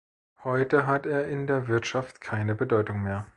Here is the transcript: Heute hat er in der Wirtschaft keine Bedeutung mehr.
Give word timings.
Heute 0.43 0.87
hat 0.87 1.05
er 1.05 1.27
in 1.27 1.45
der 1.45 1.67
Wirtschaft 1.67 2.21
keine 2.21 2.55
Bedeutung 2.55 3.03
mehr. 3.03 3.27